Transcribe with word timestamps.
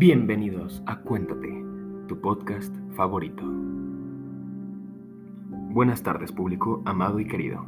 Bienvenidos 0.00 0.82
a 0.86 0.96
Cuéntate, 1.00 1.62
tu 2.08 2.18
podcast 2.22 2.74
favorito. 2.96 3.42
Buenas 5.74 6.02
tardes 6.02 6.32
público, 6.32 6.80
amado 6.86 7.20
y 7.20 7.26
querido. 7.26 7.66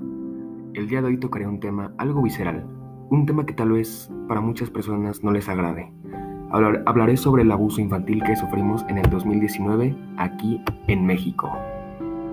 El 0.73 0.89
día 0.89 1.03
de 1.03 1.09
hoy 1.09 1.19
tocaré 1.19 1.47
un 1.47 1.61
tema 1.61 1.93
algo 1.99 2.23
visceral, 2.23 2.67
un 3.11 3.27
tema 3.27 3.45
que 3.45 3.53
tal 3.53 3.73
vez 3.73 4.11
para 4.29 4.41
muchas 4.41 4.71
personas 4.71 5.23
no 5.23 5.31
les 5.31 5.47
agrade. 5.51 5.93
hablaré 6.87 7.19
sobre 7.19 7.43
el 7.43 7.53
abuso 7.53 7.83
infantil 7.83 8.23
que 8.25 8.35
sufrimos 8.35 8.83
en 8.89 8.97
el 8.97 9.11
2019 9.11 9.95
aquí 10.17 10.59
en 10.89 11.05
México. 11.05 11.53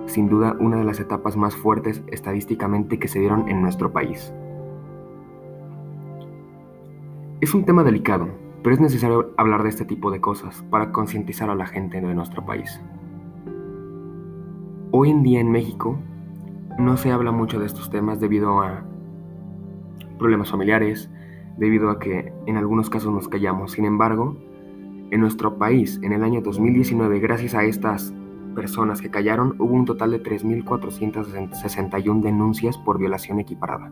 Sin 0.06 0.30
duda 0.30 0.56
una 0.60 0.78
de 0.78 0.84
las 0.84 0.98
etapas 0.98 1.36
más 1.36 1.54
fuertes 1.54 2.02
estadísticamente 2.10 2.98
que 2.98 3.08
se 3.08 3.20
dieron 3.20 3.50
en 3.50 3.60
nuestro 3.60 3.92
país. 3.92 4.32
Es 7.42 7.52
un 7.52 7.66
tema 7.66 7.84
delicado, 7.84 8.39
pero 8.62 8.74
es 8.74 8.80
necesario 8.80 9.32
hablar 9.36 9.62
de 9.62 9.70
este 9.70 9.84
tipo 9.84 10.10
de 10.10 10.20
cosas 10.20 10.64
para 10.70 10.92
concientizar 10.92 11.48
a 11.50 11.54
la 11.54 11.66
gente 11.66 12.00
de 12.00 12.14
nuestro 12.14 12.44
país. 12.44 12.80
Hoy 14.90 15.10
en 15.10 15.22
día 15.22 15.40
en 15.40 15.50
México 15.50 15.98
no 16.78 16.96
se 16.96 17.12
habla 17.12 17.32
mucho 17.32 17.58
de 17.58 17.66
estos 17.66 17.90
temas 17.90 18.20
debido 18.20 18.60
a 18.60 18.82
problemas 20.18 20.50
familiares, 20.50 21.10
debido 21.56 21.90
a 21.90 21.98
que 21.98 22.32
en 22.46 22.56
algunos 22.56 22.90
casos 22.90 23.12
nos 23.12 23.28
callamos. 23.28 23.72
Sin 23.72 23.84
embargo, 23.84 24.36
en 25.10 25.20
nuestro 25.20 25.56
país, 25.58 25.98
en 26.02 26.12
el 26.12 26.22
año 26.22 26.40
2019, 26.40 27.20
gracias 27.20 27.54
a 27.54 27.64
estas 27.64 28.12
personas 28.54 29.00
que 29.00 29.10
callaron, 29.10 29.54
hubo 29.58 29.74
un 29.74 29.84
total 29.84 30.10
de 30.10 30.22
3.461 30.22 32.20
denuncias 32.20 32.76
por 32.78 32.98
violación 32.98 33.40
equiparada, 33.40 33.90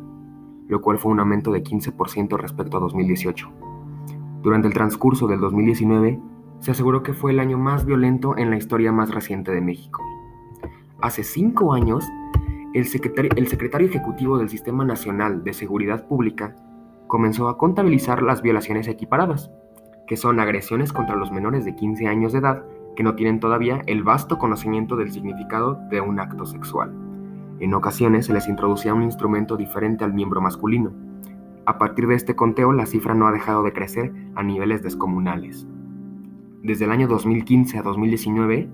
lo 0.67 0.81
cual 0.81 0.98
fue 0.98 1.12
un 1.12 1.20
aumento 1.20 1.53
de 1.53 1.62
15% 1.62 2.37
respecto 2.37 2.77
a 2.77 2.81
2018. 2.81 3.67
Durante 4.42 4.69
el 4.69 4.75
transcurso 4.75 5.27
del 5.27 5.41
2019, 5.41 6.20
se 6.61 6.70
aseguró 6.70 7.03
que 7.03 7.12
fue 7.12 7.33
el 7.33 7.41
año 7.41 7.58
más 7.58 7.84
violento 7.84 8.36
en 8.36 8.50
la 8.50 8.56
historia 8.56 8.92
más 8.92 9.11
reciente 9.11 9.53
de 9.53 9.61
México. 9.61 10.03
Hace 11.00 11.22
cinco 11.22 11.72
años, 11.72 12.05
el 12.75 12.86
secretario, 12.86 13.30
el 13.36 13.48
secretario 13.48 13.89
ejecutivo 13.89 14.39
del 14.39 14.48
Sistema 14.48 14.84
Nacional 14.84 15.45
de 15.45 15.53
Seguridad 15.53 16.06
Pública 16.06 16.56
comenzó 17.06 17.48
a 17.48 17.56
contabilizar 17.56 18.22
las 18.22 18.42
violaciones 18.42 18.89
equiparadas, 18.89 19.50
que 20.06 20.17
son 20.17 20.41
agresiones 20.41 20.92
contra 20.92 21.17
los 21.17 21.33
menores 21.33 21.64
de 21.64 21.75
15 21.75 22.06
años 22.06 22.33
de 22.33 22.39
edad 22.39 22.64
que 22.97 23.02
no 23.02 23.14
tienen 23.14 23.41
todavía 23.41 23.83
el 23.86 24.02
vasto 24.02 24.39
conocimiento 24.39 24.97
del 24.97 25.12
significado 25.12 25.78
de 25.91 26.00
un 26.00 26.19
acto 26.19 26.47
sexual. 26.47 26.92
En 27.61 27.75
ocasiones 27.75 28.27
se 28.27 28.33
les 28.33 28.48
introducía 28.48 28.95
un 28.95 29.02
instrumento 29.02 29.56
diferente 29.56 30.05
al 30.05 30.14
miembro 30.14 30.41
masculino, 30.41 30.92
a 31.69 31.77
partir 31.77 32.06
de 32.06 32.14
este 32.14 32.34
conteo, 32.34 32.72
la 32.72 32.86
cifra 32.86 33.12
no 33.12 33.27
ha 33.27 33.30
dejado 33.30 33.62
de 33.62 33.74
crecer 33.74 34.11
a 34.34 34.42
niveles 34.42 34.83
descomunales. 34.83 35.66
Desde 36.62 36.86
el 36.86 36.91
año 36.91 37.08
2015 37.08 37.77
a 37.77 37.83
2019, 37.83 38.70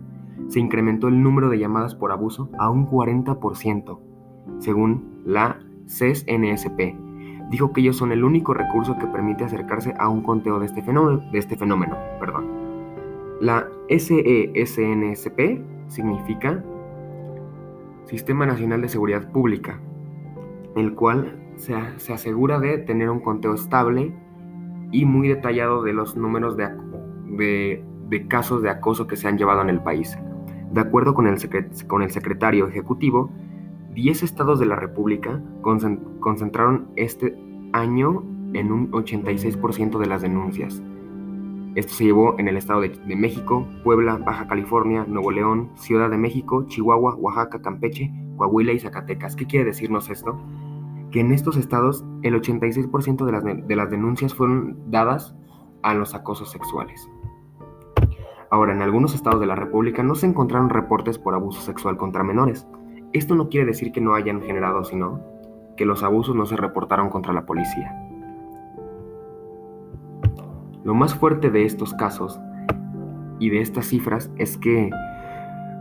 se 0.47 0.61
incrementó 0.61 1.09
el 1.09 1.21
número 1.21 1.49
de 1.49 1.59
llamadas 1.59 1.97
por 1.97 2.13
abuso 2.13 2.51
a 2.57 2.71
un 2.71 2.87
40%, 2.87 3.99
según 4.61 5.23
la 5.25 5.59
CESNSP. 5.89 6.95
Dijo 7.51 7.73
que 7.73 7.81
ellos 7.81 7.97
son 7.97 8.13
el 8.13 8.23
único 8.23 8.55
recurso 8.55 8.97
que 8.97 9.09
permite 9.09 9.43
acercarse 9.43 9.93
a 9.99 10.09
un 10.09 10.23
conteo 10.23 10.61
de 10.61 10.67
este 10.67 10.85
este 11.33 11.57
fenómeno 11.57 11.97
perdón. 12.21 12.47
La 13.41 13.67
SESNSP 13.89 15.39
significa 15.89 16.63
Sistema 18.05 18.47
Nacional 18.47 18.83
de 18.83 18.89
Seguridad 18.89 19.33
Pública, 19.33 19.81
el 20.77 20.95
cual 20.95 21.41
se, 21.57 21.75
asegura 22.13 22.59
de 22.59 22.79
tener 22.79 23.11
un 23.11 23.21
conteo 23.21 23.55
estable 23.55 24.15
y 24.91 25.05
muy 25.05 25.29
detallado 25.29 25.83
de 25.83 25.93
los 25.93 26.17
números 26.17 26.57
de, 26.57 27.85
casos 28.29 28.63
de 28.63 28.71
acoso 28.71 29.07
que 29.07 29.17
se 29.17 29.29
han 29.29 29.39
llevado 29.39 29.63
en 29.63 29.71
el 29.71 29.81
país. 29.81 30.17
De 30.73 30.81
acuerdo 30.81 31.15
con 31.15 31.27
el, 31.27 31.39
secretario 31.39 32.67
ejecutivo, 32.67 33.31
10 33.95 34.23
estados 34.23 34.59
de 34.59 34.67
la 34.67 34.77
República 34.77 35.41
concentraron 35.63 36.89
este 36.97 37.37
año 37.73 38.25
en 38.53 38.73
un 38.73 38.91
86% 38.91 39.99
de 39.99 40.07
las 40.07 40.23
denuncias. 40.23 40.83
Esto 41.75 41.93
se 41.93 42.05
llevó 42.05 42.39
en 42.39 42.47
el 42.47 42.57
Estado 42.57 42.83
de, 42.83 42.91
de, 42.91 43.17
México, 43.17 43.67
Puebla, 43.83 44.17
Baja 44.19 44.47
California, 44.47 45.05
Nuevo 45.09 45.33
León, 45.33 45.71
Ciudad 45.75 46.09
de 46.09 46.19
México, 46.19 46.67
Chihuahua, 46.69 47.17
Oaxaca, 47.17 47.61
Campeche, 47.63 48.13
Coahuila 48.37 48.73
y 48.73 48.79
Zacatecas. 48.79 49.35
¿Qué 49.35 49.47
quiere 49.47 49.65
decirnos 49.65 50.09
esto? 50.09 50.39
Que 51.15 51.21
en 51.21 51.31
estos 51.31 51.57
estados 51.57 52.05
el 52.25 52.35
86% 52.35 53.25
de 53.25 53.31
las, 53.31 53.45
de 53.45 53.77
las 53.77 53.89
denuncias 53.89 54.35
fueron 54.35 54.91
dadas 54.91 55.33
a 55.85 55.95
los 55.95 56.13
acosos 56.13 56.51
sexuales. 56.51 57.09
Ahora, 58.51 58.73
en 58.73 58.83
algunos 58.83 59.15
estados 59.15 59.39
de 59.39 59.47
la 59.47 59.55
República 59.55 60.03
no 60.03 60.17
se 60.17 60.27
encontraron 60.27 60.71
reportes 60.71 61.21
por 61.21 61.35
abuso 61.35 61.61
sexual 61.61 61.97
contra 61.97 62.25
menores. 62.25 62.67
Esto 63.13 63.37
no 63.37 63.49
quiere 63.49 63.67
decir 63.67 63.93
que 63.93 64.01
no 64.01 64.17
hayan 64.17 64.43
generado, 64.43 64.83
sino 64.83 65.21
que 65.77 65.85
los 65.85 66.03
abusos 66.03 66.35
no 66.35 66.47
se 66.47 66.57
reportaron 66.57 67.11
contra 67.11 67.33
la 67.33 67.47
policía. 67.47 67.95
Lo 70.83 70.95
más 70.95 71.15
fuerte 71.15 71.49
de 71.49 71.65
estos 71.65 71.95
casos 71.95 72.41
y 73.39 73.51
de 73.51 73.61
estas 73.61 73.87
cifras 73.87 74.33
es 74.37 74.59
que 74.59 74.91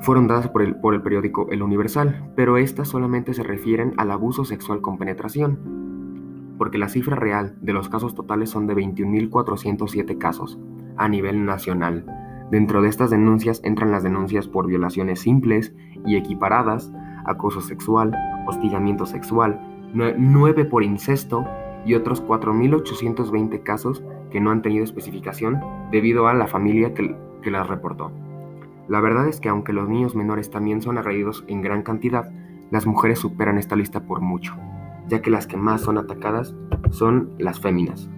fueron 0.03 0.27
dadas 0.27 0.49
por 0.49 0.61
el, 0.61 0.75
por 0.75 0.93
el 0.93 1.01
periódico 1.01 1.47
El 1.49 1.63
Universal, 1.63 2.31
pero 2.35 2.57
estas 2.57 2.89
solamente 2.89 3.33
se 3.33 3.41
refieren 3.41 3.93
al 3.97 4.11
abuso 4.11 4.43
sexual 4.43 4.81
con 4.81 4.97
penetración, 4.97 6.53
porque 6.57 6.77
la 6.77 6.89
cifra 6.89 7.15
real 7.15 7.55
de 7.61 7.73
los 7.73 7.87
casos 7.87 8.13
totales 8.13 8.49
son 8.49 8.67
de 8.67 8.75
21.407 8.75 10.17
casos 10.17 10.59
a 10.97 11.07
nivel 11.07 11.45
nacional. 11.45 12.05
Dentro 12.51 12.81
de 12.81 12.89
estas 12.89 13.09
denuncias 13.09 13.61
entran 13.63 13.91
las 13.91 14.03
denuncias 14.03 14.47
por 14.47 14.67
violaciones 14.67 15.21
simples 15.21 15.73
y 16.05 16.17
equiparadas, 16.17 16.91
acoso 17.25 17.61
sexual, 17.61 18.13
hostigamiento 18.45 19.05
sexual, 19.05 19.59
9 19.93 20.65
por 20.65 20.83
incesto 20.83 21.45
y 21.85 21.93
otros 21.93 22.21
4.820 22.25 23.63
casos 23.63 24.03
que 24.31 24.41
no 24.41 24.51
han 24.51 24.61
tenido 24.61 24.83
especificación 24.83 25.61
debido 25.91 26.27
a 26.27 26.33
la 26.33 26.47
familia 26.47 26.93
que, 26.93 27.15
que 27.41 27.51
las 27.51 27.67
reportó. 27.67 28.11
La 28.87 28.99
verdad 28.99 29.27
es 29.27 29.39
que 29.39 29.49
aunque 29.49 29.73
los 29.73 29.87
niños 29.87 30.15
menores 30.15 30.49
también 30.49 30.81
son 30.81 30.97
agredidos 30.97 31.43
en 31.47 31.61
gran 31.61 31.83
cantidad, 31.83 32.29
las 32.71 32.85
mujeres 32.85 33.19
superan 33.19 33.57
esta 33.57 33.75
lista 33.75 34.05
por 34.05 34.21
mucho, 34.21 34.55
ya 35.07 35.21
que 35.21 35.29
las 35.29 35.47
que 35.47 35.57
más 35.57 35.81
son 35.81 35.97
atacadas 35.97 36.55
son 36.91 37.33
las 37.37 37.59
féminas. 37.59 38.09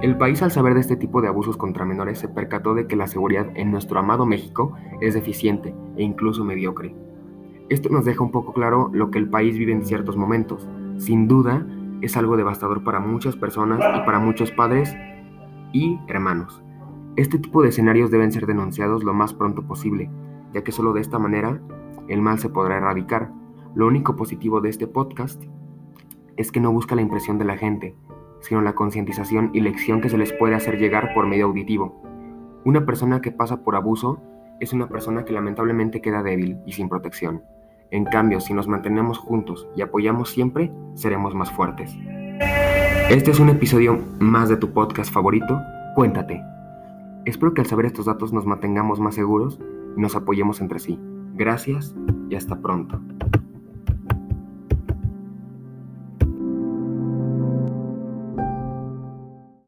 El 0.00 0.16
país 0.16 0.42
al 0.42 0.52
saber 0.52 0.74
de 0.74 0.80
este 0.80 0.96
tipo 0.96 1.20
de 1.20 1.28
abusos 1.28 1.56
contra 1.56 1.84
menores 1.84 2.18
se 2.18 2.28
percató 2.28 2.74
de 2.74 2.86
que 2.86 2.96
la 2.96 3.08
seguridad 3.08 3.48
en 3.54 3.70
nuestro 3.70 3.98
amado 3.98 4.26
México 4.26 4.74
es 5.00 5.14
deficiente 5.14 5.74
e 5.96 6.02
incluso 6.02 6.44
mediocre. 6.44 6.94
Esto 7.68 7.88
nos 7.88 8.04
deja 8.04 8.22
un 8.22 8.30
poco 8.30 8.52
claro 8.52 8.90
lo 8.92 9.10
que 9.10 9.18
el 9.18 9.28
país 9.28 9.58
vive 9.58 9.72
en 9.72 9.84
ciertos 9.84 10.16
momentos. 10.16 10.68
Sin 10.98 11.26
duda, 11.28 11.66
es 12.00 12.16
algo 12.16 12.36
devastador 12.36 12.84
para 12.84 13.00
muchas 13.00 13.36
personas 13.36 13.80
y 13.80 14.06
para 14.06 14.20
muchos 14.20 14.52
padres 14.52 14.96
y 15.72 15.98
hermanos. 16.06 16.62
Este 17.18 17.36
tipo 17.40 17.62
de 17.62 17.70
escenarios 17.70 18.12
deben 18.12 18.30
ser 18.30 18.46
denunciados 18.46 19.02
lo 19.02 19.12
más 19.12 19.34
pronto 19.34 19.66
posible, 19.66 20.08
ya 20.54 20.62
que 20.62 20.70
solo 20.70 20.92
de 20.92 21.00
esta 21.00 21.18
manera 21.18 21.60
el 22.06 22.22
mal 22.22 22.38
se 22.38 22.48
podrá 22.48 22.76
erradicar. 22.76 23.32
Lo 23.74 23.88
único 23.88 24.14
positivo 24.14 24.60
de 24.60 24.68
este 24.68 24.86
podcast 24.86 25.42
es 26.36 26.52
que 26.52 26.60
no 26.60 26.70
busca 26.70 26.94
la 26.94 27.02
impresión 27.02 27.36
de 27.36 27.44
la 27.44 27.56
gente, 27.56 27.96
sino 28.38 28.60
la 28.60 28.76
concientización 28.76 29.50
y 29.52 29.62
lección 29.62 30.00
que 30.00 30.10
se 30.10 30.16
les 30.16 30.32
puede 30.32 30.54
hacer 30.54 30.78
llegar 30.78 31.12
por 31.12 31.26
medio 31.26 31.46
auditivo. 31.46 32.00
Una 32.64 32.86
persona 32.86 33.20
que 33.20 33.32
pasa 33.32 33.64
por 33.64 33.74
abuso 33.74 34.22
es 34.60 34.72
una 34.72 34.88
persona 34.88 35.24
que 35.24 35.32
lamentablemente 35.32 36.00
queda 36.00 36.22
débil 36.22 36.58
y 36.66 36.72
sin 36.74 36.88
protección. 36.88 37.42
En 37.90 38.04
cambio, 38.04 38.38
si 38.38 38.54
nos 38.54 38.68
mantenemos 38.68 39.18
juntos 39.18 39.68
y 39.74 39.82
apoyamos 39.82 40.30
siempre, 40.30 40.70
seremos 40.94 41.34
más 41.34 41.50
fuertes. 41.50 41.92
Este 43.10 43.32
es 43.32 43.40
un 43.40 43.48
episodio 43.48 43.98
más 44.20 44.48
de 44.48 44.56
tu 44.56 44.70
podcast 44.70 45.12
favorito, 45.12 45.60
Cuéntate. 45.96 46.40
Espero 47.24 47.54
que 47.54 47.60
al 47.60 47.66
saber 47.66 47.86
estos 47.86 48.06
datos 48.06 48.32
nos 48.32 48.46
mantengamos 48.46 49.00
más 49.00 49.14
seguros 49.14 49.60
y 49.96 50.00
nos 50.00 50.16
apoyemos 50.16 50.60
entre 50.60 50.78
sí. 50.78 50.98
Gracias 51.34 51.94
y 52.30 52.34
hasta 52.34 52.60
pronto. 52.60 53.00